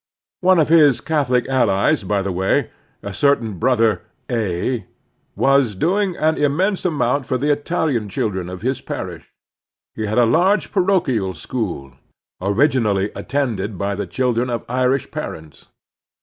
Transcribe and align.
One 0.39 0.57
of 0.57 0.69
his 0.69 0.99
Catholic 0.99 1.47
allies, 1.47 2.03
by 2.03 2.23
the 2.23 2.31
way, 2.31 2.71
a 3.03 3.13
certain 3.13 3.59
Brother 3.59 4.01
A, 4.31 4.87
was 5.35 5.75
doing 5.75 6.17
an 6.17 6.39
im 6.39 6.57
mense 6.57 6.85
amotmt 6.85 7.27
for 7.27 7.37
the 7.37 7.51
Italian 7.51 8.09
children 8.09 8.49
of 8.49 8.63
his 8.63 8.81
parish. 8.81 9.31
He 9.93 10.07
had 10.07 10.17
a 10.17 10.25
large 10.25 10.71
parochial 10.71 11.35
school, 11.35 11.93
originally 12.41 13.11
attended 13.15 13.77
by 13.77 13.93
the 13.93 14.07
children 14.07 14.49
of 14.49 14.65
Irish 14.67 15.11
parents. 15.11 15.67